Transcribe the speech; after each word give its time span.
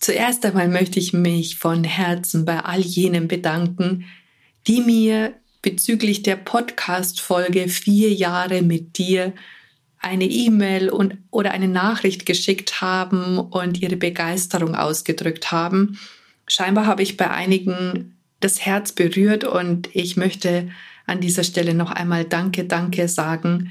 Zuerst 0.00 0.46
einmal 0.46 0.68
möchte 0.68 0.98
ich 0.98 1.12
mich 1.12 1.56
von 1.56 1.84
Herzen 1.84 2.46
bei 2.46 2.60
all 2.60 2.80
jenen 2.80 3.28
bedanken, 3.28 4.06
die 4.66 4.80
mir 4.80 5.34
bezüglich 5.60 6.22
der 6.22 6.36
Podcast-Folge 6.36 7.68
vier 7.68 8.10
Jahre 8.10 8.62
mit 8.62 8.96
dir 8.96 9.34
eine 9.98 10.24
E-Mail 10.24 10.88
und 10.88 11.18
oder 11.30 11.50
eine 11.50 11.68
Nachricht 11.68 12.24
geschickt 12.24 12.80
haben 12.80 13.38
und 13.38 13.82
ihre 13.82 13.96
Begeisterung 13.96 14.74
ausgedrückt 14.74 15.52
haben. 15.52 15.98
Scheinbar 16.46 16.86
habe 16.86 17.02
ich 17.02 17.18
bei 17.18 17.30
einigen 17.30 18.16
das 18.40 18.64
Herz 18.64 18.92
berührt 18.92 19.44
und 19.44 19.94
ich 19.94 20.16
möchte 20.16 20.70
an 21.04 21.20
dieser 21.20 21.44
Stelle 21.44 21.74
noch 21.74 21.90
einmal 21.90 22.24
Danke, 22.24 22.64
Danke 22.64 23.06
sagen 23.06 23.70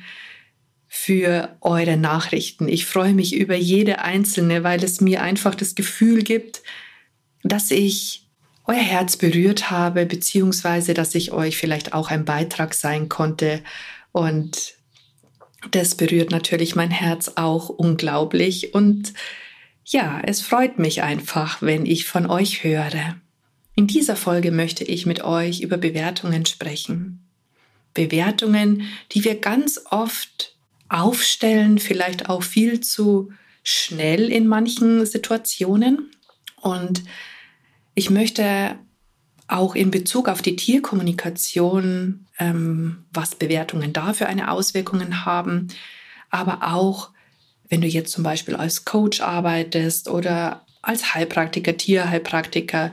für 0.92 1.56
eure 1.62 1.98
Nachrichten. 1.98 2.68
Ich 2.68 2.88
freue 2.88 3.14
mich 3.14 3.36
über 3.36 3.56
jede 3.56 4.00
einzelne, 4.00 4.64
weil 4.64 4.84
es 4.84 5.00
mir 5.00 5.22
einfach 5.22 5.54
das 5.54 5.76
Gefühl 5.76 6.24
gibt, 6.24 6.64
dass 7.44 7.70
ich 7.70 8.26
euer 8.66 8.76
Herz 8.76 9.16
berührt 9.16 9.70
habe, 9.70 10.08
beziehungsweise 10.08 10.96
dass 10.96 11.14
ich 11.14 11.32
euch 11.32 11.58
vielleicht 11.58 11.94
auch 11.94 12.10
ein 12.10 12.26
Beitrag 12.26 12.74
sein 12.74 13.08
konnte. 13.08 13.64
Und 14.12 14.74
das 15.72 15.94
berührt 15.94 16.32
natürlich 16.32 16.76
mein 16.76 16.92
Herz 16.92 17.34
auch 17.36 17.70
unglaublich. 17.70 18.74
Und 18.74 19.14
ja, 19.86 20.22
es 20.26 20.42
freut 20.42 20.80
mich 20.80 21.04
einfach, 21.04 21.62
wenn 21.62 21.86
ich 21.86 22.06
von 22.06 22.26
euch 22.26 22.64
höre. 22.64 23.16
In 23.76 23.86
dieser 23.86 24.16
Folge 24.16 24.52
möchte 24.52 24.84
ich 24.84 25.06
mit 25.06 25.24
euch 25.24 25.62
über 25.62 25.78
Bewertungen 25.78 26.48
sprechen. 26.48 27.28
Bewertungen, 27.94 28.90
die 29.12 29.24
wir 29.24 29.36
ganz 29.40 29.82
oft 29.90 30.56
aufstellen, 30.90 31.78
vielleicht 31.78 32.30
auch 32.30 32.44
viel 32.44 32.82
zu 32.82 33.32
schnell 33.64 34.32
in 34.32 34.48
manchen 34.48 35.06
Situationen. 35.06 36.12
Und 36.58 37.04
ich 37.94 38.10
möchte 38.10 38.76
auch 39.48 39.76
in 39.76 39.92
Bezug 39.92 40.28
auf 40.30 40.42
die 40.42 40.56
Tierkommunikation, 40.56 42.28
ähm, 42.38 43.06
was 43.12 43.36
Bewertungen 43.36 43.94
da 43.94 44.14
für 44.14 44.28
eine 44.28 44.52
Auswirkungen 44.52 45.26
haben, 45.26 45.68
aber 46.30 46.74
auch 46.74 47.10
wenn 47.68 47.82
du 47.82 47.88
jetzt 47.88 48.12
zum 48.12 48.24
Beispiel 48.24 48.56
als 48.56 48.86
Coach 48.86 49.22
arbeitest 49.22 50.10
oder 50.10 50.66
als 50.82 51.14
Heilpraktiker, 51.14 51.78
Tierheilpraktiker 51.78 52.92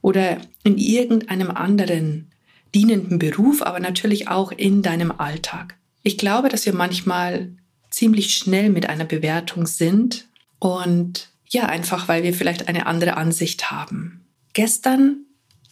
oder 0.00 0.38
in 0.64 0.78
irgendeinem 0.78 1.50
anderen 1.50 2.30
dienenden 2.74 3.18
Beruf, 3.18 3.62
aber 3.62 3.80
natürlich 3.80 4.28
auch 4.28 4.52
in 4.52 4.82
deinem 4.82 5.12
Alltag. 5.12 5.76
Ich 6.02 6.18
glaube, 6.18 6.48
dass 6.48 6.66
wir 6.66 6.74
manchmal 6.74 7.52
ziemlich 7.90 8.34
schnell 8.34 8.70
mit 8.70 8.88
einer 8.88 9.04
Bewertung 9.04 9.66
sind 9.66 10.26
und 10.58 11.28
ja, 11.48 11.66
einfach 11.66 12.08
weil 12.08 12.22
wir 12.22 12.32
vielleicht 12.32 12.68
eine 12.68 12.86
andere 12.86 13.16
Ansicht 13.16 13.70
haben. 13.70 14.24
Gestern 14.54 15.26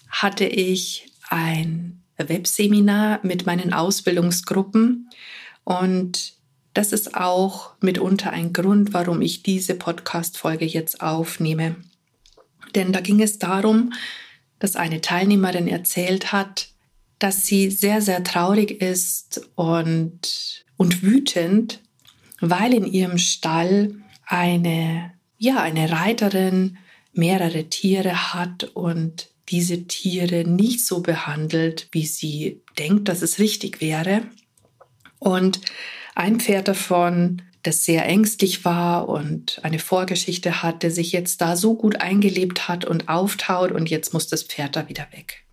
hatte 0.09 0.45
ich 0.45 1.13
ein 1.29 2.03
Webseminar 2.19 3.21
mit 3.23 3.47
meinen 3.47 3.73
Ausbildungsgruppen 3.73 5.09
und 5.65 6.35
das 6.75 6.93
ist 6.93 7.17
auch 7.17 7.73
mitunter 7.81 8.31
ein 8.31 8.53
Grund, 8.53 8.93
warum 8.93 9.23
ich 9.23 9.43
diese 9.43 9.75
Podcast-Folge 9.75 10.65
jetzt 10.67 11.01
aufnehme. 11.01 11.77
Denn 12.75 12.93
da 12.93 13.01
ging 13.01 13.21
es 13.21 13.39
darum, 13.39 13.93
dass 14.59 14.77
eine 14.77 15.01
Teilnehmerin 15.01 15.67
erzählt 15.67 16.33
hat, 16.33 16.70
dass 17.21 17.47
sie 17.47 17.71
sehr, 17.71 18.03
sehr 18.03 18.25
traurig 18.25 18.81
ist 18.83 19.49
und, 19.55 20.65
und 20.77 21.03
wütend, 21.03 21.81
weil 22.41 22.75
in 22.75 22.87
ihrem 22.87 23.19
Stall 23.19 23.95
eine, 24.25 25.13
ja, 25.39 25.63
eine 25.63 25.93
Reiterin 25.93 26.79
mehrere 27.13 27.65
Tiere 27.65 28.33
hat 28.35 28.65
und 28.65 29.29
diese 29.51 29.87
Tiere 29.87 30.49
nicht 30.49 30.85
so 30.87 31.01
behandelt, 31.01 31.89
wie 31.93 32.07
sie 32.07 32.63
denkt, 32.79 33.09
dass 33.09 33.21
es 33.21 33.39
richtig 33.39 33.81
wäre. 33.81 34.23
Und 35.19 35.61
ein 36.15 36.41
Pferd 36.41 36.69
davon, 36.69 37.43
das 37.63 37.85
sehr 37.85 38.07
ängstlich 38.07 38.65
war 38.65 39.09
und 39.09 39.61
eine 39.63 39.79
Vorgeschichte 39.79 40.63
hatte, 40.63 40.91
sich 40.91 41.13
jetzt 41.13 41.41
da 41.43 41.57
so 41.57 41.75
gut 41.75 42.01
eingelebt 42.01 42.69
hat 42.69 42.85
und 42.87 43.09
auftaut 43.09 43.73
und 43.73 43.91
jetzt 43.91 44.15
muss 44.15 44.29
das 44.29 44.45
Pferd 44.45 44.77
da 44.77 44.89
wieder 44.89 45.07
weg. 45.13 45.45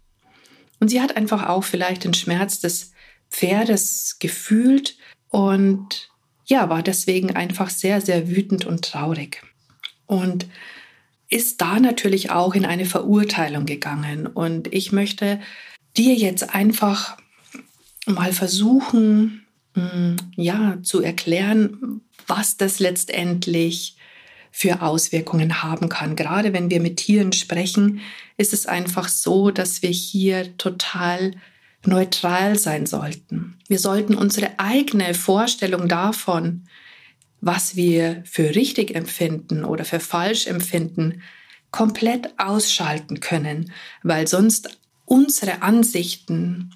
Und 0.80 0.90
sie 0.90 1.02
hat 1.02 1.18
einfach 1.18 1.48
auch 1.48 1.64
vielleicht 1.64 2.04
den 2.04 2.14
Schmerz 2.14 2.60
des 2.60 2.92
Pferdes 3.30 4.18
gefühlt 4.20 4.98
und 5.30 6.10
ja, 6.46 6.70
war 6.70 6.82
deswegen 6.82 7.36
einfach 7.36 7.70
sehr, 7.70 8.00
sehr 8.00 8.30
wütend 8.30 8.66
und 8.66 8.86
traurig. 8.86 9.44
Und 10.06 10.48
ist 11.30 11.60
da 11.60 11.80
natürlich 11.80 12.32
auch 12.32 12.56
in 12.56 12.66
eine 12.66 12.86
Verurteilung 12.86 13.66
gegangen. 13.66 14.28
Und 14.28 14.74
ich 14.74 14.94
möchte 14.94 15.42
dir 15.98 16.14
jetzt 16.14 16.56
einfach 16.56 17.18
mal 18.06 18.32
versuchen, 18.32 19.46
hm, 19.74 20.16
ja, 20.36 20.78
zu 20.84 21.02
erklären, 21.02 22.02
was 22.28 22.56
das 22.56 22.80
letztendlich 22.80 23.97
für 24.57 24.81
Auswirkungen 24.81 25.62
haben 25.62 25.88
kann. 25.88 26.16
Gerade 26.16 26.51
wenn 26.51 26.72
wir 26.72 26.81
mit 26.81 26.97
Tieren 26.97 27.31
sprechen, 27.31 28.00
ist 28.38 28.53
es 28.53 28.66
einfach 28.66 29.07
so, 29.07 29.51
dass 29.51 29.84
wir 29.84 29.91
hier 29.91 30.57
total 30.57 31.35
neutral 31.85 32.57
sein 32.57 32.88
sollten. 32.88 33.59
Wir 33.67 33.78
sollten 33.78 34.16
unsere 34.16 34.57
eigene 34.57 35.13
Vorstellung 35.13 35.88
davon, 35.88 36.63
was 37.40 37.75
wir 37.75 38.23
für 38.25 38.56
richtig 38.56 38.96
empfinden 38.96 39.63
oder 39.63 39.85
für 39.85 40.00
falsch 40.00 40.47
empfinden, 40.47 41.22
komplett 41.69 42.40
ausschalten 42.40 43.19
können, 43.19 43.72
weil 44.01 44.28
sonst 44.28 44.79
unsere 45.06 45.62
Ansichten 45.62 46.72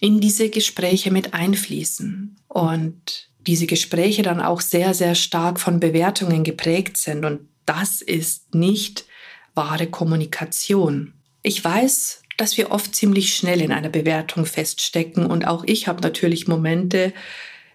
in 0.00 0.22
diese 0.22 0.48
Gespräche 0.48 1.10
mit 1.10 1.34
einfließen. 1.34 2.38
Und 2.48 3.28
diese 3.46 3.66
Gespräche 3.66 4.22
dann 4.22 4.40
auch 4.40 4.60
sehr, 4.60 4.94
sehr 4.94 5.14
stark 5.14 5.60
von 5.60 5.80
Bewertungen 5.80 6.44
geprägt 6.44 6.96
sind. 6.96 7.24
Und 7.24 7.48
das 7.64 8.02
ist 8.02 8.54
nicht 8.54 9.06
wahre 9.54 9.86
Kommunikation. 9.86 11.14
Ich 11.42 11.64
weiß, 11.64 12.22
dass 12.36 12.56
wir 12.56 12.70
oft 12.70 12.94
ziemlich 12.94 13.34
schnell 13.34 13.60
in 13.60 13.72
einer 13.72 13.88
Bewertung 13.88 14.46
feststecken. 14.46 15.26
Und 15.26 15.46
auch 15.46 15.64
ich 15.64 15.88
habe 15.88 16.02
natürlich 16.02 16.48
Momente, 16.48 17.12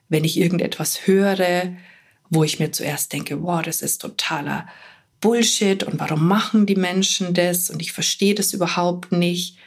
wenn 0.10 0.24
ich 0.24 0.38
irgendetwas 0.38 1.08
höre, 1.08 1.74
wo 2.30 2.44
ich 2.44 2.60
mir 2.60 2.72
zuerst 2.72 3.14
denke, 3.14 3.42
wow, 3.42 3.62
das 3.62 3.82
ist 3.82 4.00
totaler 4.00 4.68
Bullshit 5.20 5.84
und 5.84 6.00
warum 6.00 6.28
machen 6.28 6.66
die 6.66 6.76
Menschen 6.76 7.34
das 7.34 7.70
und 7.70 7.82
ich 7.82 7.92
verstehe 7.92 8.34
das 8.34 8.54
überhaupt 8.54 9.12
nicht. 9.12 9.58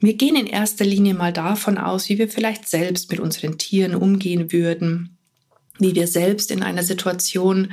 Wir 0.00 0.14
gehen 0.14 0.36
in 0.36 0.46
erster 0.46 0.84
Linie 0.84 1.14
mal 1.14 1.32
davon 1.32 1.76
aus, 1.76 2.08
wie 2.08 2.18
wir 2.18 2.28
vielleicht 2.28 2.68
selbst 2.68 3.10
mit 3.10 3.20
unseren 3.20 3.58
Tieren 3.58 3.94
umgehen 3.94 4.52
würden 4.52 5.17
wie 5.78 5.94
wir 5.94 6.06
selbst 6.06 6.50
in 6.50 6.62
einer 6.62 6.82
Situation 6.82 7.72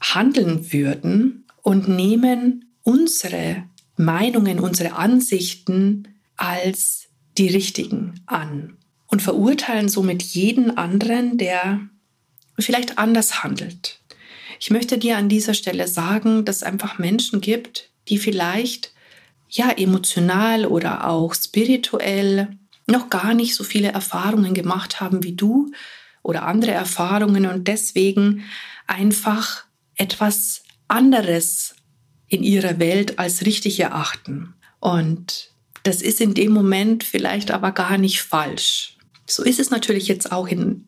handeln 0.00 0.72
würden 0.72 1.44
und 1.62 1.88
nehmen 1.88 2.72
unsere 2.82 3.64
Meinungen, 3.96 4.60
unsere 4.60 4.94
Ansichten 4.94 6.08
als 6.36 7.08
die 7.36 7.48
richtigen 7.48 8.20
an 8.26 8.76
und 9.06 9.22
verurteilen 9.22 9.88
somit 9.88 10.22
jeden 10.22 10.76
anderen, 10.76 11.36
der 11.36 11.80
vielleicht 12.58 12.98
anders 12.98 13.42
handelt. 13.42 14.00
Ich 14.58 14.70
möchte 14.70 14.98
dir 14.98 15.16
an 15.16 15.28
dieser 15.28 15.54
Stelle 15.54 15.88
sagen, 15.88 16.44
dass 16.44 16.56
es 16.56 16.62
einfach 16.62 16.98
Menschen 16.98 17.40
gibt, 17.40 17.90
die 18.08 18.18
vielleicht 18.18 18.92
ja 19.48 19.70
emotional 19.70 20.66
oder 20.66 21.08
auch 21.08 21.34
spirituell 21.34 22.56
noch 22.86 23.10
gar 23.10 23.34
nicht 23.34 23.54
so 23.54 23.64
viele 23.64 23.88
Erfahrungen 23.88 24.54
gemacht 24.54 25.00
haben 25.00 25.22
wie 25.22 25.32
du, 25.32 25.72
oder 26.22 26.44
andere 26.44 26.72
Erfahrungen 26.72 27.46
und 27.46 27.68
deswegen 27.68 28.44
einfach 28.86 29.64
etwas 29.96 30.62
anderes 30.88 31.74
in 32.28 32.42
ihrer 32.42 32.78
Welt 32.78 33.18
als 33.18 33.44
richtig 33.44 33.80
erachten. 33.80 34.54
Und 34.80 35.50
das 35.82 36.02
ist 36.02 36.20
in 36.20 36.34
dem 36.34 36.52
Moment 36.52 37.04
vielleicht 37.04 37.50
aber 37.50 37.72
gar 37.72 37.98
nicht 37.98 38.22
falsch. 38.22 38.96
So 39.26 39.42
ist 39.42 39.60
es 39.60 39.70
natürlich 39.70 40.08
jetzt 40.08 40.30
auch 40.32 40.48
in 40.48 40.86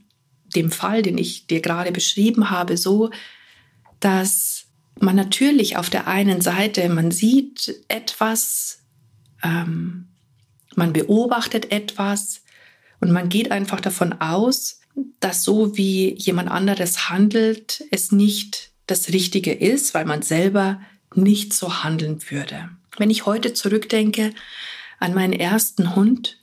dem 0.55 0.71
Fall, 0.71 1.03
den 1.03 1.19
ich 1.19 1.47
dir 1.47 1.61
gerade 1.61 1.93
beschrieben 1.93 2.51
habe, 2.51 2.77
so, 2.77 3.11
dass 4.01 4.67
man 5.01 5.17
natürlich 5.17 5.77
auf 5.77 5.91
der 5.91 6.07
einen 6.07 6.41
Seite, 6.41 6.89
man 6.89 7.11
sieht 7.11 7.75
etwas, 7.89 8.81
ähm, 9.43 10.09
man 10.75 10.93
beobachtet 10.93 11.73
etwas 11.73 12.43
und 13.01 13.11
man 13.11 13.29
geht 13.29 13.51
einfach 13.51 13.81
davon 13.81 14.13
aus, 14.21 14.82
dass 15.21 15.45
so 15.45 15.77
wie 15.77 16.15
jemand 16.15 16.51
anderes 16.51 17.09
handelt, 17.09 17.85
es 17.91 18.13
nicht 18.13 18.71
das 18.87 19.09
Richtige 19.09 19.53
ist, 19.53 19.95
weil 19.95 20.05
man 20.05 20.23
selber 20.23 20.81
nicht 21.15 21.53
so 21.53 21.83
handeln 21.85 22.21
würde. 22.31 22.71
Wenn 22.99 23.11
ich 23.11 23.27
heute 23.27 23.55
zurückdenke 23.55 24.33
an 24.99 25.15
meinen 25.15 25.33
ersten 25.33 25.95
Hund, 25.97 26.39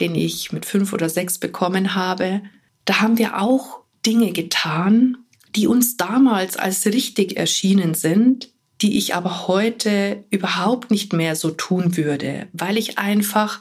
den 0.00 0.14
ich 0.14 0.52
mit 0.52 0.64
fünf 0.64 0.92
oder 0.92 1.08
sechs 1.08 1.38
bekommen 1.38 1.94
habe, 1.94 2.42
da 2.84 3.00
haben 3.00 3.18
wir 3.18 3.40
auch 3.40 3.80
Dinge 4.06 4.32
getan, 4.32 5.18
die 5.56 5.66
uns 5.66 5.96
damals 5.96 6.56
als 6.56 6.86
richtig 6.86 7.36
erschienen 7.36 7.94
sind, 7.94 8.50
die 8.80 8.96
ich 8.96 9.14
aber 9.14 9.48
heute 9.48 10.24
überhaupt 10.30 10.90
nicht 10.90 11.12
mehr 11.12 11.34
so 11.34 11.50
tun 11.50 11.96
würde, 11.96 12.46
weil 12.52 12.78
ich 12.78 12.98
einfach 12.98 13.60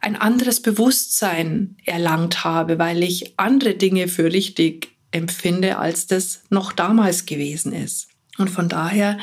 ein 0.00 0.16
anderes 0.16 0.60
Bewusstsein 0.60 1.76
erlangt 1.84 2.42
habe, 2.42 2.78
weil 2.78 3.02
ich 3.02 3.38
andere 3.38 3.74
Dinge 3.74 4.08
für 4.08 4.32
richtig 4.32 4.92
empfinde, 5.10 5.78
als 5.78 6.06
das 6.06 6.42
noch 6.48 6.72
damals 6.72 7.26
gewesen 7.26 7.72
ist. 7.72 8.08
Und 8.38 8.48
von 8.48 8.68
daher 8.68 9.18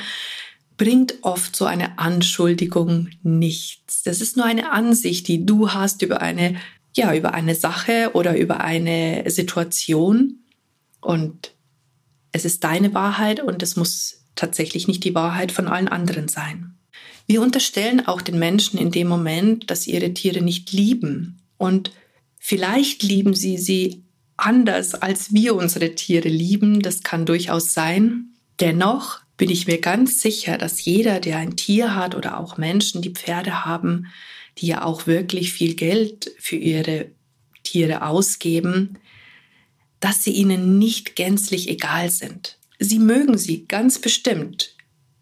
bringt 0.77 1.15
oft 1.21 1.55
so 1.55 1.65
eine 1.65 1.97
Anschuldigung 1.97 3.09
nichts. 3.23 4.03
Das 4.03 4.21
ist 4.21 4.37
nur 4.37 4.45
eine 4.45 4.71
Ansicht, 4.71 5.27
die 5.27 5.45
du 5.45 5.73
hast 5.73 6.03
über 6.03 6.21
eine, 6.21 6.55
ja, 6.95 7.15
über 7.15 7.33
eine 7.33 7.55
Sache 7.55 8.11
oder 8.13 8.37
über 8.37 8.61
eine 8.61 9.23
Situation. 9.27 10.39
Und 11.01 11.53
es 12.31 12.45
ist 12.45 12.63
deine 12.63 12.93
Wahrheit 12.93 13.39
und 13.39 13.63
es 13.63 13.75
muss 13.75 14.21
tatsächlich 14.35 14.87
nicht 14.87 15.03
die 15.03 15.15
Wahrheit 15.15 15.51
von 15.51 15.67
allen 15.67 15.87
anderen 15.87 16.27
sein. 16.27 16.76
Wir 17.27 17.41
unterstellen 17.41 18.07
auch 18.07 18.21
den 18.21 18.39
Menschen 18.39 18.79
in 18.79 18.89
dem 18.89 19.07
Moment, 19.09 19.69
dass 19.69 19.83
sie 19.83 19.91
ihre 19.91 20.13
Tiere 20.13 20.41
nicht 20.41 20.71
lieben. 20.71 21.41
Und 21.57 21.91
vielleicht 22.39 23.03
lieben 23.03 23.33
sie 23.33 23.57
sie 23.57 24.03
anders, 24.37 24.95
als 24.95 25.33
wir 25.33 25.55
unsere 25.55 25.93
Tiere 25.93 26.29
lieben. 26.29 26.81
Das 26.81 27.03
kann 27.03 27.25
durchaus 27.25 27.73
sein. 27.73 28.29
Dennoch 28.61 29.19
bin 29.35 29.49
ich 29.49 29.67
mir 29.67 29.81
ganz 29.81 30.21
sicher, 30.21 30.57
dass 30.57 30.85
jeder, 30.85 31.19
der 31.19 31.37
ein 31.37 31.57
Tier 31.57 31.95
hat 31.95 32.15
oder 32.15 32.39
auch 32.39 32.57
Menschen, 32.57 33.01
die 33.01 33.11
Pferde 33.11 33.65
haben, 33.65 34.07
die 34.57 34.67
ja 34.67 34.83
auch 34.83 35.05
wirklich 35.05 35.51
viel 35.51 35.75
Geld 35.75 36.31
für 36.39 36.55
ihre 36.55 37.11
Tiere 37.63 38.03
ausgeben, 38.03 38.97
dass 39.99 40.23
sie 40.23 40.31
ihnen 40.31 40.79
nicht 40.79 41.15
gänzlich 41.15 41.69
egal 41.69 42.09
sind. 42.09 42.57
Sie 42.79 42.99
mögen 42.99 43.37
sie 43.37 43.65
ganz 43.65 43.99
bestimmt. 43.99 44.76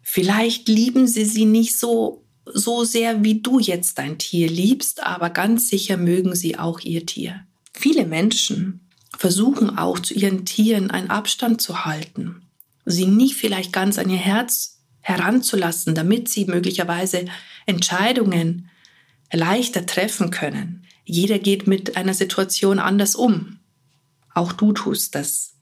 Vielleicht 0.08 0.68
lieben 0.68 1.08
sie 1.08 1.24
sie 1.24 1.46
nicht 1.46 1.76
so 1.76 2.22
so 2.46 2.84
sehr, 2.84 3.24
wie 3.24 3.40
du 3.40 3.58
jetzt 3.58 3.98
dein 3.98 4.18
Tier 4.18 4.48
liebst, 4.48 5.02
aber 5.02 5.30
ganz 5.30 5.68
sicher 5.68 5.96
mögen 5.96 6.36
sie 6.36 6.60
auch 6.60 6.78
ihr 6.78 7.04
Tier. 7.04 7.44
Viele 7.72 8.06
Menschen 8.06 8.88
versuchen 9.18 9.76
auch 9.76 9.98
zu 9.98 10.14
ihren 10.14 10.44
Tieren 10.44 10.92
einen 10.92 11.10
Abstand 11.10 11.60
zu 11.60 11.84
halten, 11.84 12.42
sie 12.84 13.06
nicht 13.06 13.34
vielleicht 13.34 13.72
ganz 13.72 13.98
an 13.98 14.08
ihr 14.08 14.16
Herz 14.16 14.78
heranzulassen, 15.00 15.96
damit 15.96 16.28
sie 16.28 16.44
möglicherweise 16.44 17.24
Entscheidungen 17.66 18.70
leichter 19.32 19.86
treffen 19.86 20.30
können. 20.30 20.86
Jeder 21.04 21.40
geht 21.40 21.66
mit 21.66 21.96
einer 21.96 22.14
Situation 22.14 22.78
anders 22.78 23.16
um. 23.16 23.58
Auch 24.32 24.52
du 24.52 24.72
tust 24.72 25.16
das. 25.16 25.55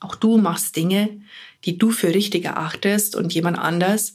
Auch 0.00 0.14
du 0.14 0.36
machst 0.36 0.76
Dinge, 0.76 1.20
die 1.64 1.78
du 1.78 1.90
für 1.90 2.14
richtig 2.14 2.44
erachtest 2.44 3.16
und 3.16 3.32
jemand 3.34 3.58
anders 3.58 4.14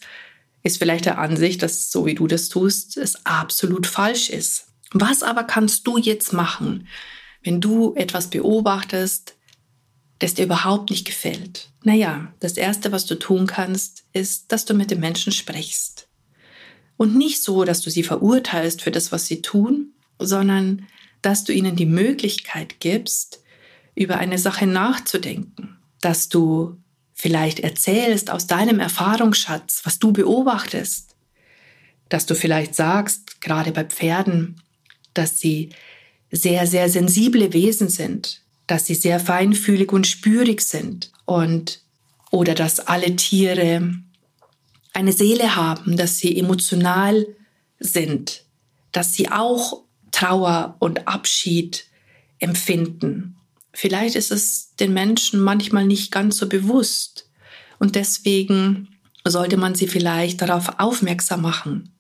ist 0.64 0.78
vielleicht 0.78 1.06
der 1.06 1.18
Ansicht, 1.18 1.64
dass 1.64 1.92
so 1.92 2.06
wie 2.06 2.16
du 2.16 2.28
das 2.28 2.50
tust, 2.50 2.98
es 2.98 3.26
absolut 3.26 3.88
falsch 3.88 4.30
ist. 4.30 4.68
Was 4.92 5.24
aber 5.24 5.44
kannst 5.44 5.88
du 5.88 5.98
jetzt 5.98 6.34
machen, 6.34 6.88
wenn 7.44 7.62
du 7.62 7.96
etwas 7.96 8.30
beobachtest, 8.30 9.36
das 10.20 10.36
dir 10.36 10.46
überhaupt 10.46 10.92
nicht 10.92 11.06
gefällt? 11.06 11.70
Naja, 11.84 12.32
das 12.40 12.58
Erste, 12.58 12.92
was 12.92 13.06
du 13.06 13.18
tun 13.18 13.48
kannst, 13.48 14.04
ist, 14.14 14.52
dass 14.52 14.66
du 14.66 14.74
mit 14.74 14.92
den 14.92 15.00
Menschen 15.00 15.32
sprichst. 15.32 16.08
Und 16.98 17.16
nicht 17.16 17.42
so, 17.42 17.64
dass 17.64 17.82
du 17.82 17.90
sie 17.90 18.04
verurteilst 18.04 18.84
für 18.84 18.92
das, 18.92 19.12
was 19.12 19.26
sie 19.26 19.42
tun, 19.42 19.94
sondern 20.20 20.88
dass 21.24 21.44
du 21.44 21.54
ihnen 21.54 21.76
die 21.76 21.88
Möglichkeit 21.88 22.80
gibst, 22.80 23.41
über 23.96 24.18
eine 24.18 24.38
Sache 24.38 24.68
nachzudenken, 24.68 25.78
dass 26.00 26.30
du 26.30 26.78
vielleicht 27.14 27.60
erzählst 27.60 28.32
aus 28.32 28.48
deinem 28.48 28.80
Erfahrungsschatz, 28.80 29.82
was 29.84 30.00
du 30.00 30.12
beobachtest, 30.12 31.16
dass 32.10 32.26
du 32.26 32.36
vielleicht 32.36 32.76
sagst, 32.76 33.42
gerade 33.42 33.72
bei 33.72 33.84
Pferden, 33.84 34.62
dass 35.14 35.40
sie 35.40 35.70
sehr, 36.32 36.66
sehr 36.66 36.90
sensible 36.90 37.54
Wesen 37.54 37.90
sind, 37.90 38.42
dass 38.66 38.86
sie 38.86 38.96
sehr 38.96 39.20
feinfühlig 39.20 39.92
und 39.92 40.08
spürig 40.08 40.62
sind 40.62 41.12
und 41.26 41.82
oder 42.32 42.56
dass 42.56 42.80
alle 42.80 43.16
Tiere 43.18 43.94
eine 44.94 45.12
Seele 45.12 45.56
haben, 45.56 45.98
dass 45.98 46.18
sie 46.18 46.38
emotional 46.38 47.28
sind, 47.80 48.46
dass 48.92 49.14
sie 49.14 49.30
auch 49.30 49.84
Trauer 50.12 50.76
und 50.80 51.08
Abschied 51.08 51.86
empfinden 52.40 53.36
Vielleicht 53.74 54.16
ist 54.16 54.32
es 54.32 54.76
den 54.76 54.94
Menschen 54.94 55.40
manchmal 55.40 55.86
nicht 55.86 56.12
ganz 56.12 56.38
so 56.38 56.48
bewusst 56.48 57.30
und 57.80 57.96
deswegen 57.96 58.90
sollte 59.26 59.58
man 59.58 59.76
sie 59.76 59.88
vielleicht 59.88 60.42
darauf 60.42 60.80
aufmerksam 60.80 61.42
machen. 61.42 61.96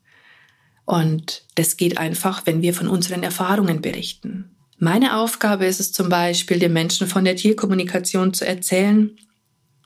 Und 0.85 1.44
das 1.56 1.77
geht 1.77 1.97
einfach, 1.97 2.45
wenn 2.45 2.62
wir 2.62 2.73
von 2.73 2.88
unseren 2.88 3.23
Erfahrungen 3.23 3.81
berichten. 3.81 4.56
Meine 4.79 5.18
Aufgabe 5.18 5.65
ist 5.65 5.79
es 5.79 5.91
zum 5.91 6.09
Beispiel, 6.09 6.59
den 6.59 6.73
Menschen 6.73 7.07
von 7.07 7.23
der 7.23 7.35
Tierkommunikation 7.35 8.33
zu 8.33 8.47
erzählen, 8.47 9.15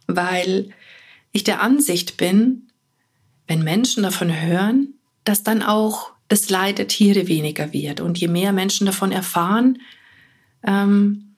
weil 0.08 0.70
ich 1.34 1.44
der 1.44 1.62
Ansicht 1.62 2.18
bin, 2.18 2.72
wenn 3.46 3.64
Menschen 3.64 4.04
davon 4.04 4.34
hören, 4.42 4.94
dass 5.26 5.44
dann 5.44 5.62
auch 5.62 6.14
das 6.30 6.50
Leid 6.50 6.78
der 6.78 6.88
Tiere 6.88 7.28
weniger 7.28 7.74
wird. 7.74 8.00
Und 8.00 8.18
je 8.18 8.28
mehr 8.28 8.54
Menschen 8.54 8.86
davon 8.86 9.12
erfahren, 9.12 9.80
ähm, 10.66 11.35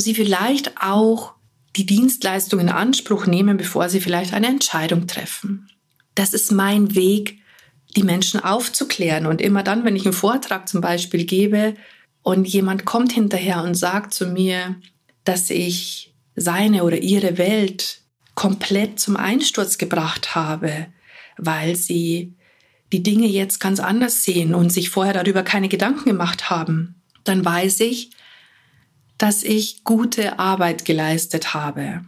sie 0.00 0.14
vielleicht 0.14 0.80
auch 0.80 1.34
die 1.76 1.86
Dienstleistung 1.86 2.60
in 2.60 2.68
Anspruch 2.68 3.26
nehmen, 3.26 3.56
bevor 3.56 3.88
sie 3.88 4.00
vielleicht 4.00 4.32
eine 4.32 4.46
Entscheidung 4.46 5.06
treffen. 5.06 5.68
Das 6.14 6.34
ist 6.34 6.52
mein 6.52 6.94
Weg, 6.94 7.38
die 7.96 8.02
Menschen 8.02 8.40
aufzuklären. 8.40 9.26
Und 9.26 9.40
immer 9.40 9.62
dann, 9.62 9.84
wenn 9.84 9.96
ich 9.96 10.04
einen 10.04 10.12
Vortrag 10.12 10.68
zum 10.68 10.80
Beispiel 10.80 11.24
gebe 11.24 11.74
und 12.22 12.46
jemand 12.46 12.84
kommt 12.84 13.12
hinterher 13.12 13.62
und 13.62 13.74
sagt 13.74 14.14
zu 14.14 14.26
mir, 14.26 14.76
dass 15.24 15.50
ich 15.50 16.14
seine 16.36 16.84
oder 16.84 16.98
ihre 16.98 17.38
Welt 17.38 18.00
komplett 18.34 18.98
zum 18.98 19.16
Einsturz 19.16 19.78
gebracht 19.78 20.34
habe, 20.34 20.86
weil 21.36 21.76
sie 21.76 22.34
die 22.92 23.02
Dinge 23.02 23.26
jetzt 23.26 23.58
ganz 23.58 23.80
anders 23.80 24.24
sehen 24.24 24.54
und 24.54 24.70
sich 24.70 24.90
vorher 24.90 25.14
darüber 25.14 25.42
keine 25.42 25.68
Gedanken 25.68 26.10
gemacht 26.10 26.50
haben, 26.50 26.96
dann 27.24 27.44
weiß 27.44 27.80
ich, 27.80 28.10
dass 29.18 29.42
ich 29.42 29.84
gute 29.84 30.38
Arbeit 30.38 30.84
geleistet 30.84 31.54
habe. 31.54 32.04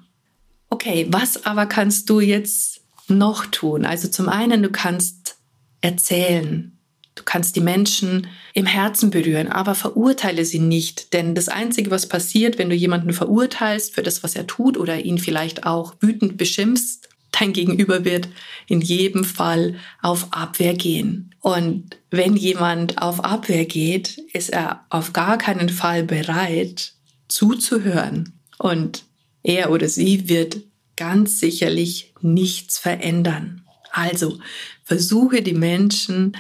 Okay, 0.71 1.07
was 1.11 1.47
aber 1.47 1.67
kannst 1.67 2.11
du 2.11 2.21
jetzt 2.21 2.81
noch 3.09 3.47
tun? 3.47 3.85
Also 3.85 4.09
zum 4.09 4.29
einen, 4.29 4.63
du 4.63 4.71
kannst 4.71 5.37
erzählen. 5.81 6.73
Du 7.15 7.23
kannst 7.23 7.57
die 7.57 7.63
Menschen 7.63 8.27
im 8.53 8.67
Herzen 8.67 9.09
berühren, 9.11 9.49
aber 9.49 9.75
verurteile 9.75 10.45
sie 10.45 10.59
nicht. 10.59 11.15
Denn 11.15 11.35
das 11.35 11.49
Einzige, 11.49 11.91
was 11.91 12.09
passiert, 12.09 12.59
wenn 12.59 12.69
du 12.69 12.77
jemanden 12.77 13.15
verurteilst 13.15 13.95
für 13.95 14.03
das, 14.03 14.23
was 14.23 14.37
er 14.37 14.47
tut 14.47 14.77
oder 14.77 15.03
ihn 15.03 15.19
vielleicht 15.19 15.65
auch 15.65 15.95
wütend 16.01 16.37
beschimpfst, 16.37 17.09
dein 17.33 17.55
Gegenüber 17.55 18.05
wird 18.05 18.29
in 18.67 18.83
jedem 18.83 19.25
Fall 19.25 19.77
auf 20.03 20.29
Abwehr 20.33 20.75
gehen. 20.75 21.35
Und 21.41 21.97
wenn 22.11 22.37
jemand 22.37 23.01
auf 23.01 23.25
Abwehr 23.25 23.65
geht, 23.65 24.19
ist 24.33 24.51
er 24.51 24.85
auf 24.91 25.13
gar 25.13 25.39
keinen 25.39 25.71
Fall 25.71 26.03
bereit, 26.03 26.93
zuzuhören. 27.28 28.40
Und 28.59 29.04
er 29.42 29.71
oder 29.71 29.88
sie 29.88 30.28
wird 30.28 30.59
ganz 30.97 31.40
sicherlich 31.40 32.14
nichts 32.21 32.78
verändern. 32.78 33.64
Also 33.92 34.38
versuche 34.83 35.42
die 35.42 35.52
Menschen 35.54 36.37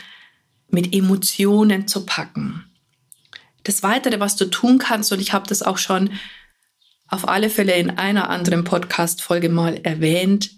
mit 0.68 0.94
Emotionen 0.94 1.86
zu 1.86 2.04
packen. 2.04 2.64
Das 3.64 3.82
Weitere, 3.82 4.20
was 4.20 4.36
du 4.36 4.46
tun 4.46 4.78
kannst, 4.78 5.12
und 5.12 5.20
ich 5.20 5.32
habe 5.32 5.48
das 5.48 5.62
auch 5.62 5.78
schon 5.78 6.10
auf 7.08 7.28
alle 7.28 7.50
Fälle 7.50 7.74
in 7.74 7.90
einer 7.90 8.30
anderen 8.30 8.64
Podcast-Folge 8.64 9.48
mal 9.48 9.80
erwähnt, 9.82 10.50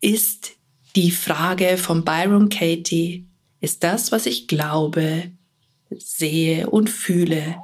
ist 0.00 0.52
die 0.96 1.10
Frage 1.10 1.76
von 1.76 2.04
Byron 2.04 2.48
Katie, 2.48 3.26
ist 3.60 3.82
das, 3.84 4.12
was 4.12 4.26
ich 4.26 4.48
glaube, 4.48 5.30
sehe 5.90 6.68
und 6.68 6.90
fühle, 6.90 7.56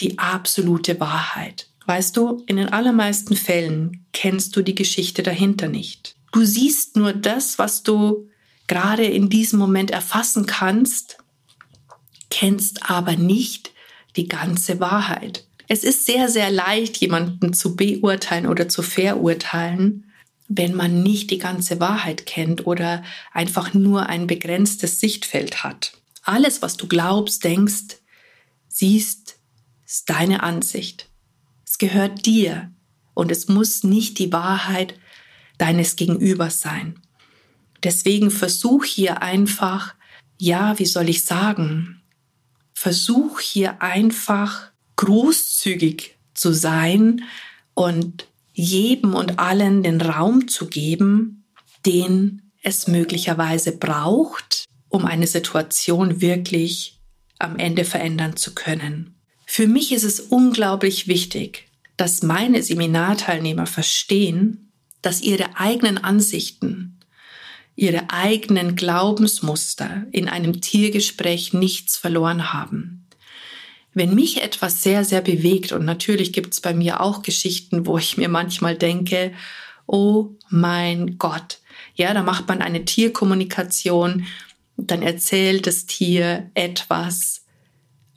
die 0.00 0.18
absolute 0.18 0.98
Wahrheit. 1.00 1.68
Weißt 1.86 2.16
du, 2.16 2.42
in 2.46 2.56
den 2.56 2.70
allermeisten 2.70 3.36
Fällen 3.36 4.06
kennst 4.12 4.56
du 4.56 4.62
die 4.62 4.74
Geschichte 4.74 5.22
dahinter 5.22 5.68
nicht. 5.68 6.16
Du 6.32 6.44
siehst 6.44 6.96
nur 6.96 7.12
das, 7.12 7.58
was 7.58 7.82
du 7.82 8.28
gerade 8.66 9.04
in 9.04 9.28
diesem 9.28 9.58
Moment 9.58 9.90
erfassen 9.90 10.46
kannst, 10.46 11.18
kennst 12.30 12.90
aber 12.90 13.16
nicht 13.16 13.72
die 14.16 14.26
ganze 14.26 14.80
Wahrheit. 14.80 15.46
Es 15.68 15.84
ist 15.84 16.06
sehr, 16.06 16.28
sehr 16.28 16.50
leicht, 16.50 16.96
jemanden 16.98 17.52
zu 17.52 17.76
beurteilen 17.76 18.46
oder 18.46 18.68
zu 18.68 18.82
verurteilen, 18.82 20.10
wenn 20.48 20.74
man 20.74 21.02
nicht 21.02 21.30
die 21.30 21.38
ganze 21.38 21.80
Wahrheit 21.80 22.26
kennt 22.26 22.66
oder 22.66 23.02
einfach 23.32 23.72
nur 23.74 24.08
ein 24.08 24.26
begrenztes 24.26 25.00
Sichtfeld 25.00 25.64
hat. 25.64 25.92
Alles, 26.22 26.62
was 26.62 26.76
du 26.76 26.86
glaubst, 26.86 27.44
denkst, 27.44 27.98
siehst, 28.68 29.33
ist 29.86 30.10
deine 30.10 30.42
Ansicht. 30.42 31.10
Es 31.66 31.78
gehört 31.78 32.26
dir 32.26 32.72
und 33.14 33.30
es 33.30 33.48
muss 33.48 33.84
nicht 33.84 34.18
die 34.18 34.32
Wahrheit 34.32 34.98
deines 35.58 35.96
Gegenübers 35.96 36.60
sein. 36.60 37.00
Deswegen 37.82 38.30
versuch 38.30 38.84
hier 38.84 39.22
einfach, 39.22 39.94
ja, 40.38 40.78
wie 40.78 40.86
soll 40.86 41.08
ich 41.08 41.24
sagen, 41.24 42.02
versuch 42.72 43.40
hier 43.40 43.82
einfach 43.82 44.72
großzügig 44.96 46.16
zu 46.34 46.52
sein 46.52 47.24
und 47.74 48.26
jedem 48.52 49.14
und 49.14 49.38
allen 49.38 49.82
den 49.82 50.00
Raum 50.00 50.48
zu 50.48 50.66
geben, 50.66 51.44
den 51.84 52.52
es 52.62 52.86
möglicherweise 52.86 53.76
braucht, 53.76 54.64
um 54.88 55.04
eine 55.04 55.26
Situation 55.26 56.20
wirklich 56.20 57.00
am 57.38 57.56
Ende 57.56 57.84
verändern 57.84 58.36
zu 58.36 58.54
können. 58.54 59.13
Für 59.56 59.68
mich 59.68 59.92
ist 59.92 60.02
es 60.02 60.18
unglaublich 60.18 61.06
wichtig, 61.06 61.68
dass 61.96 62.24
meine 62.24 62.60
Seminarteilnehmer 62.60 63.66
verstehen, 63.66 64.72
dass 65.00 65.20
ihre 65.20 65.56
eigenen 65.56 65.96
Ansichten, 65.96 66.98
ihre 67.76 68.10
eigenen 68.10 68.74
Glaubensmuster 68.74 70.08
in 70.10 70.28
einem 70.28 70.60
Tiergespräch 70.60 71.52
nichts 71.52 71.96
verloren 71.96 72.52
haben. 72.52 73.06
Wenn 73.92 74.16
mich 74.16 74.42
etwas 74.42 74.82
sehr, 74.82 75.04
sehr 75.04 75.20
bewegt, 75.20 75.70
und 75.70 75.84
natürlich 75.84 76.32
gibt 76.32 76.52
es 76.52 76.60
bei 76.60 76.74
mir 76.74 77.00
auch 77.00 77.22
Geschichten, 77.22 77.86
wo 77.86 77.96
ich 77.96 78.16
mir 78.16 78.28
manchmal 78.28 78.76
denke, 78.76 79.32
oh 79.86 80.30
mein 80.48 81.16
Gott, 81.16 81.60
ja, 81.94 82.12
da 82.12 82.24
macht 82.24 82.48
man 82.48 82.60
eine 82.60 82.84
Tierkommunikation, 82.84 84.26
dann 84.76 85.02
erzählt 85.02 85.68
das 85.68 85.86
Tier 85.86 86.50
etwas 86.54 87.44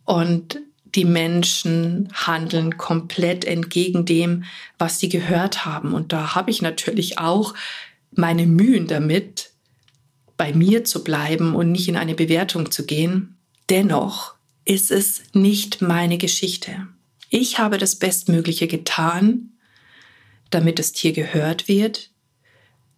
und 0.04 0.62
die 0.96 1.06
Menschen 1.06 2.10
handeln 2.14 2.78
komplett 2.78 3.46
entgegen 3.46 4.06
dem, 4.06 4.44
was 4.78 5.00
sie 5.00 5.10
gehört 5.10 5.66
haben. 5.66 5.94
Und 5.94 6.14
da 6.14 6.36
habe 6.36 6.52
ich 6.52 6.62
natürlich 6.62 7.20
auch 7.20 7.54
meine 8.12 8.46
Mühen 8.46 8.88
damit, 8.88 9.52
bei 10.38 10.54
mir 10.54 10.84
zu 10.86 11.04
bleiben 11.04 11.56
und 11.56 11.72
nicht 11.72 11.88
in 11.88 11.98
eine 11.98 12.16
Bewertung 12.16 12.72
zu 12.72 12.86
gehen. 12.86 13.38
Dennoch 13.70 14.36
ist 14.66 14.92
es 14.92 15.24
nicht 15.34 15.82
meine 15.82 16.18
Geschichte. 16.18 16.88
Ich 17.30 17.60
habe 17.60 17.78
das 17.78 17.96
Bestmögliche 17.96 18.68
getan, 18.68 19.54
damit 20.50 20.80
das 20.80 20.94
Tier 20.94 21.12
gehört 21.12 21.68
wird, 21.68 22.12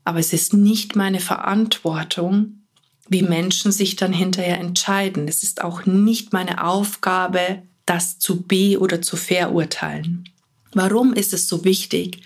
aber 0.03 0.19
es 0.19 0.33
ist 0.33 0.53
nicht 0.53 0.95
meine 0.95 1.19
Verantwortung, 1.19 2.63
wie 3.07 3.23
Menschen 3.23 3.71
sich 3.71 3.95
dann 3.95 4.13
hinterher 4.13 4.59
entscheiden. 4.59 5.27
Es 5.27 5.41
ist 5.41 5.63
auch 5.63 5.85
nicht 5.85 6.31
meine 6.31 6.63
Aufgabe, 6.63 7.63
das 7.89 8.19
zu 8.19 8.43
be- 8.43 8.79
oder 8.79 9.01
zu 9.01 9.17
verurteilen. 9.17 10.29
Warum 10.73 11.13
ist 11.13 11.33
es 11.33 11.47
so 11.47 11.65
wichtig, 11.65 12.21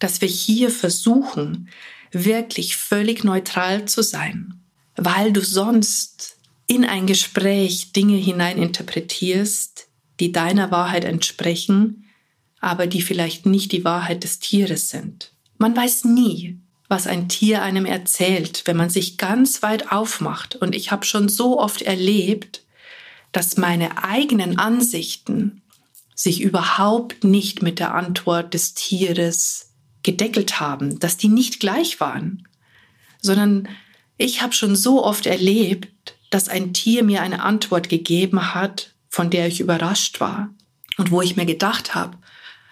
dass 0.00 0.20
wir 0.20 0.28
hier 0.28 0.70
versuchen, 0.70 1.68
wirklich 2.10 2.76
völlig 2.76 3.22
neutral 3.22 3.84
zu 3.86 4.02
sein? 4.02 4.60
Weil 4.96 5.32
du 5.32 5.40
sonst 5.40 6.36
in 6.66 6.84
ein 6.84 7.06
Gespräch 7.06 7.92
Dinge 7.92 8.16
hineininterpretierst, 8.16 9.86
die 10.18 10.32
deiner 10.32 10.70
Wahrheit 10.70 11.04
entsprechen, 11.04 12.04
aber 12.60 12.86
die 12.86 13.02
vielleicht 13.02 13.46
nicht 13.46 13.70
die 13.72 13.84
Wahrheit 13.84 14.24
des 14.24 14.40
Tieres 14.40 14.88
sind. 14.88 15.32
Man 15.58 15.76
weiß 15.76 16.04
nie, 16.04 16.58
was 16.88 17.06
ein 17.06 17.28
Tier 17.28 17.62
einem 17.62 17.86
erzählt, 17.86 18.62
wenn 18.64 18.76
man 18.76 18.90
sich 18.90 19.16
ganz 19.16 19.62
weit 19.62 19.92
aufmacht. 19.92 20.56
Und 20.56 20.74
ich 20.74 20.90
habe 20.90 21.04
schon 21.04 21.28
so 21.28 21.60
oft 21.60 21.82
erlebt, 21.82 22.63
dass 23.34 23.56
meine 23.56 24.04
eigenen 24.04 24.58
Ansichten 24.60 25.60
sich 26.14 26.40
überhaupt 26.40 27.24
nicht 27.24 27.62
mit 27.62 27.80
der 27.80 27.92
Antwort 27.92 28.54
des 28.54 28.74
Tieres 28.74 29.72
gedeckelt 30.04 30.60
haben, 30.60 31.00
dass 31.00 31.16
die 31.16 31.28
nicht 31.28 31.58
gleich 31.58 31.98
waren, 31.98 32.46
sondern 33.20 33.68
ich 34.16 34.40
habe 34.40 34.52
schon 34.52 34.76
so 34.76 35.04
oft 35.04 35.26
erlebt, 35.26 36.14
dass 36.30 36.48
ein 36.48 36.72
Tier 36.72 37.02
mir 37.02 37.22
eine 37.22 37.42
Antwort 37.42 37.88
gegeben 37.88 38.54
hat, 38.54 38.94
von 39.08 39.30
der 39.30 39.48
ich 39.48 39.60
überrascht 39.60 40.20
war 40.20 40.54
und 40.96 41.10
wo 41.10 41.20
ich 41.20 41.34
mir 41.34 41.46
gedacht 41.46 41.96
habe, 41.96 42.16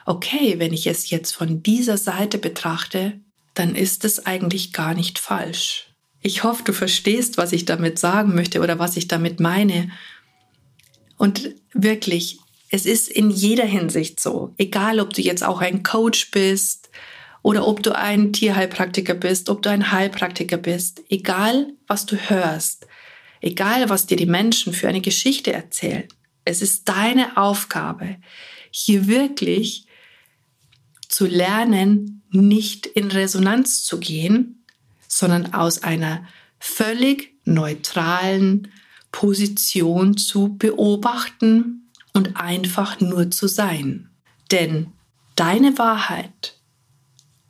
okay, 0.07 0.55
wenn 0.59 0.73
ich 0.73 0.87
es 0.87 1.11
jetzt 1.11 1.33
von 1.33 1.65
dieser 1.65 1.99
Seite 1.99 2.39
betrachte, 2.39 3.21
dann 3.55 3.75
ist 3.75 4.05
es 4.05 4.27
eigentlich 4.27 4.73
gar 4.73 4.95
nicht 4.95 5.19
falsch. 5.19 5.89
Ich 6.21 6.45
hoffe, 6.45 6.63
du 6.63 6.73
verstehst, 6.73 7.37
was 7.37 7.53
ich 7.53 7.65
damit 7.65 7.99
sagen 7.99 8.37
möchte 8.37 8.61
oder 8.61 8.79
was 8.79 8.97
ich 8.97 9.09
damit 9.09 9.41
meine. 9.41 9.91
Und 11.23 11.55
wirklich, 11.73 12.41
es 12.69 12.85
ist 12.85 13.09
in 13.09 13.31
jeder 13.31 13.65
Hinsicht 13.65 14.19
so, 14.19 14.55
egal 14.59 14.99
ob 14.99 15.15
du 15.15 15.23
jetzt 15.23 15.45
auch 15.45 15.61
ein 15.61 15.85
Coach 15.85 16.33
bist 16.33 16.91
oder 17.43 17.65
ob 17.65 17.81
du 17.81 17.97
ein 17.97 18.33
Tierheilpraktiker 18.33 19.15
bist, 19.15 19.49
ob 19.49 19.63
du 19.63 19.71
ein 19.71 19.93
Heilpraktiker 19.93 20.57
bist, 20.57 21.01
egal 21.11 21.75
was 21.87 22.07
du 22.07 22.17
hörst, 22.17 22.89
egal 23.41 23.89
was 23.89 24.07
dir 24.07 24.17
die 24.17 24.27
Menschen 24.27 24.73
für 24.73 24.89
eine 24.89 25.01
Geschichte 25.01 25.53
erzählen, 25.53 26.09
es 26.45 26.61
ist 26.61 26.89
deine 26.89 27.37
Aufgabe, 27.37 28.17
hier 28.73 29.07
wirklich 29.07 29.87
zu 31.09 31.27
lernen, 31.27 32.25
nicht 32.33 32.85
in 32.87 33.13
Resonanz 33.13 33.85
zu 33.85 34.01
gehen, 34.01 34.65
sondern 35.07 35.55
aus 35.55 35.85
einer 35.85 36.27
völlig 36.59 37.37
neutralen, 37.45 38.73
Position 39.13 40.17
zu 40.17 40.57
beobachten 40.57 41.91
und 42.13 42.37
einfach 42.37 43.01
nur 43.01 43.31
zu 43.31 43.47
sein. 43.47 44.11
Denn 44.51 44.93
deine 45.37 45.79
Wahrheit 45.79 46.57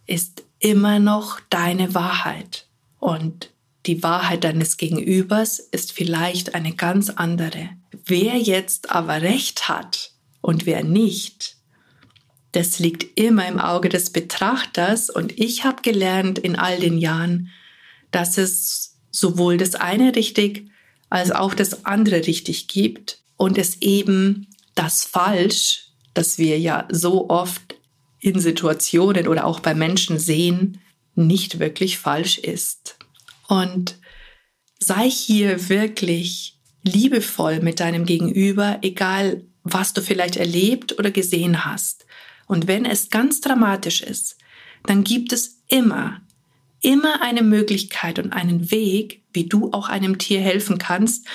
ist 0.06 0.44
immer 0.58 0.98
noch 0.98 1.40
deine 1.50 1.94
Wahrheit 1.94 2.66
und 2.98 3.50
die 3.86 4.02
Wahrheit 4.02 4.44
deines 4.44 4.76
Gegenübers 4.76 5.58
ist 5.58 5.92
vielleicht 5.92 6.54
eine 6.54 6.74
ganz 6.74 7.10
andere. 7.10 7.70
Wer 8.04 8.36
jetzt 8.36 8.90
aber 8.90 9.22
recht 9.22 9.68
hat 9.68 10.12
und 10.40 10.66
wer 10.66 10.84
nicht, 10.84 11.56
das 12.52 12.78
liegt 12.78 13.18
immer 13.18 13.48
im 13.48 13.58
Auge 13.58 13.88
des 13.88 14.10
Betrachters 14.10 15.10
und 15.10 15.38
ich 15.38 15.64
habe 15.64 15.82
gelernt 15.82 16.38
in 16.38 16.54
all 16.54 16.78
den 16.78 16.98
Jahren, 16.98 17.48
dass 18.10 18.38
es 18.38 18.98
sowohl 19.10 19.56
das 19.56 19.74
eine 19.74 20.14
richtig 20.14 20.70
als 21.12 21.30
auch 21.30 21.52
das 21.52 21.84
andere 21.84 22.26
richtig 22.26 22.68
gibt 22.68 23.18
und 23.36 23.58
es 23.58 23.82
eben 23.82 24.46
das 24.74 25.04
Falsch, 25.04 25.88
das 26.14 26.38
wir 26.38 26.58
ja 26.58 26.88
so 26.90 27.28
oft 27.28 27.76
in 28.18 28.40
Situationen 28.40 29.28
oder 29.28 29.44
auch 29.44 29.60
bei 29.60 29.74
Menschen 29.74 30.18
sehen, 30.18 30.80
nicht 31.14 31.58
wirklich 31.58 31.98
falsch 31.98 32.38
ist. 32.38 32.96
Und 33.46 33.98
sei 34.78 35.10
hier 35.10 35.68
wirklich 35.68 36.58
liebevoll 36.82 37.60
mit 37.60 37.80
deinem 37.80 38.06
Gegenüber, 38.06 38.78
egal 38.80 39.44
was 39.64 39.92
du 39.92 40.00
vielleicht 40.00 40.36
erlebt 40.36 40.98
oder 40.98 41.10
gesehen 41.10 41.66
hast. 41.66 42.06
Und 42.46 42.68
wenn 42.68 42.86
es 42.86 43.10
ganz 43.10 43.42
dramatisch 43.42 44.00
ist, 44.00 44.38
dann 44.84 45.04
gibt 45.04 45.34
es 45.34 45.58
immer 45.68 46.22
immer 46.82 47.22
eine 47.22 47.42
Möglichkeit 47.42 48.18
und 48.18 48.32
einen 48.32 48.70
Weg, 48.70 49.22
wie 49.32 49.44
du 49.44 49.72
auch 49.72 49.88
einem 49.88 50.18
Tier 50.18 50.40
helfen 50.40 50.78
kannst, 50.78 51.26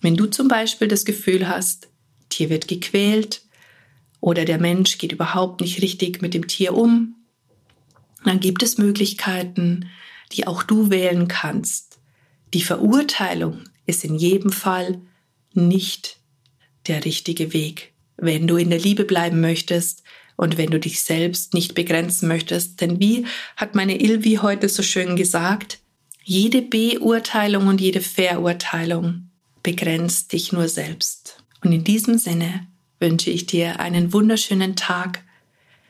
wenn 0.00 0.16
du 0.16 0.26
zum 0.26 0.48
Beispiel 0.48 0.88
das 0.88 1.04
Gefühl 1.04 1.48
hast, 1.48 1.88
Tier 2.28 2.50
wird 2.50 2.68
gequält 2.68 3.42
oder 4.20 4.44
der 4.44 4.58
Mensch 4.58 4.98
geht 4.98 5.12
überhaupt 5.12 5.60
nicht 5.60 5.82
richtig 5.82 6.22
mit 6.22 6.34
dem 6.34 6.46
Tier 6.46 6.74
um, 6.74 7.16
dann 8.24 8.40
gibt 8.40 8.62
es 8.62 8.78
Möglichkeiten, 8.78 9.90
die 10.32 10.46
auch 10.46 10.62
du 10.62 10.90
wählen 10.90 11.28
kannst. 11.28 11.98
Die 12.54 12.62
Verurteilung 12.62 13.60
ist 13.86 14.04
in 14.04 14.14
jedem 14.14 14.50
Fall 14.50 15.00
nicht 15.52 16.18
der 16.86 17.04
richtige 17.04 17.52
Weg. 17.52 17.92
Wenn 18.16 18.46
du 18.46 18.56
in 18.56 18.70
der 18.70 18.78
Liebe 18.78 19.04
bleiben 19.04 19.40
möchtest, 19.40 20.02
und 20.36 20.58
wenn 20.58 20.70
du 20.70 20.80
dich 20.80 21.02
selbst 21.02 21.54
nicht 21.54 21.74
begrenzen 21.74 22.28
möchtest. 22.28 22.80
Denn 22.80 23.00
wie 23.00 23.26
hat 23.56 23.74
meine 23.74 24.00
Ilvi 24.00 24.38
heute 24.42 24.68
so 24.68 24.82
schön 24.82 25.16
gesagt, 25.16 25.78
jede 26.22 26.62
Beurteilung 26.62 27.66
und 27.66 27.80
jede 27.80 28.00
Verurteilung 28.00 29.30
begrenzt 29.62 30.32
dich 30.32 30.52
nur 30.52 30.68
selbst. 30.68 31.42
Und 31.62 31.72
in 31.72 31.84
diesem 31.84 32.18
Sinne 32.18 32.66
wünsche 33.00 33.30
ich 33.30 33.46
dir 33.46 33.80
einen 33.80 34.12
wunderschönen 34.12 34.76
Tag, 34.76 35.22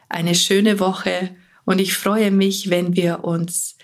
eine 0.08 0.34
schöne 0.34 0.80
Woche 0.80 1.30
und 1.64 1.80
ich 1.80 1.94
freue 1.94 2.30
mich, 2.30 2.70
wenn 2.70 2.94
wir 2.94 3.24
uns 3.24 3.76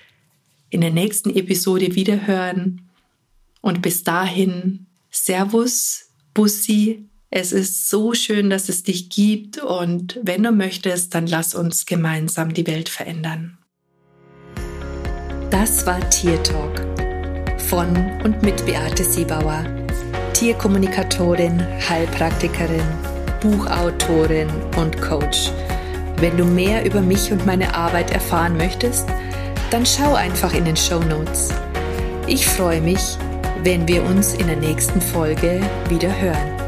in 0.69 0.81
der 0.81 0.90
nächsten 0.90 1.35
Episode 1.35 1.95
wiederhören. 1.95 2.88
Und 3.61 3.83
bis 3.83 4.05
dahin, 4.05 4.87
Servus, 5.11 6.11
Bussi. 6.35 7.10
Es 7.32 7.52
ist 7.52 7.88
so 7.88 8.12
schön, 8.12 8.50
dass 8.50 8.68
es 8.68 8.82
dich 8.82 9.08
gibt. 9.08 9.58
Und 9.58 10.18
wenn 10.22 10.42
du 10.42 10.50
möchtest, 10.50 11.14
dann 11.14 11.28
lass 11.28 11.54
uns 11.54 11.87
gemeinsam 11.87 12.52
die 12.52 12.66
Welt 12.66 12.88
verändern. 12.88 13.58
Das 15.50 15.87
war 15.87 16.08
Tier 16.10 16.42
Talk 16.42 16.80
von 17.58 17.94
und 18.25 18.42
mit 18.42 18.66
Beate 18.66 19.04
Siebauer, 19.04 19.64
Tierkommunikatorin, 20.32 21.64
Heilpraktikerin, 21.88 22.82
Buchautorin 23.40 24.49
und 24.76 25.00
Coach. 25.00 25.52
Wenn 26.16 26.37
du 26.37 26.44
mehr 26.44 26.84
über 26.84 27.00
mich 27.00 27.30
und 27.30 27.46
meine 27.46 27.75
Arbeit 27.75 28.10
erfahren 28.10 28.56
möchtest, 28.56 29.06
dann 29.70 29.87
schau 29.87 30.14
einfach 30.14 30.52
in 30.52 30.64
den 30.64 30.76
Show 30.76 30.99
Notes. 30.99 31.50
Ich 32.26 32.44
freue 32.44 32.80
mich, 32.80 33.16
wenn 33.62 33.87
wir 33.87 34.02
uns 34.02 34.34
in 34.34 34.49
der 34.49 34.56
nächsten 34.56 35.00
Folge 35.00 35.60
wieder 35.88 36.20
hören. 36.20 36.60